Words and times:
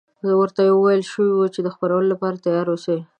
ورته 0.39 0.61
ویل 0.71 1.03
شوي 1.11 1.31
وو 1.33 1.45
د 1.63 1.67
خپرولو 1.75 2.07
لپاره 2.13 2.41
تیار 2.45 2.67
اوسي. 2.71 2.97